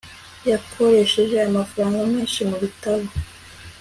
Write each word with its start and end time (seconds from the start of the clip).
yakoresheje 0.51 1.35
amafaranga 1.49 1.99
menshi 2.13 2.39
mubitabo 2.49 3.07